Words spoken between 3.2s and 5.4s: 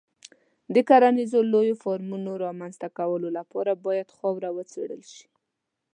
لپاره باید خاوره وڅېړل شي.